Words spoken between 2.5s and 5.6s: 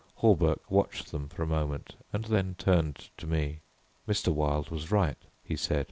turned to me. "Mr. Wilde was right," he